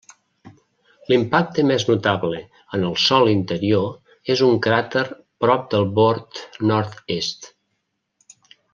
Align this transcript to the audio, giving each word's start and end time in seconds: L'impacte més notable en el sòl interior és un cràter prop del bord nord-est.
L'impacte 1.11 1.65
més 1.71 1.85
notable 1.89 2.39
en 2.79 2.87
el 2.89 2.97
sòl 3.03 3.29
interior 3.35 4.33
és 4.37 4.43
un 4.49 4.57
cràter 4.69 5.07
prop 5.45 5.71
del 5.77 5.89
bord 6.01 6.45
nord-est. 6.73 7.51